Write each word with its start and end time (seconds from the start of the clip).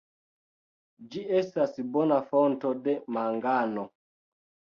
Ĝi 1.11 1.21
estas 1.39 1.75
bona 1.97 2.17
fonto 2.33 2.73
de 2.89 2.97
mangano. 3.19 3.87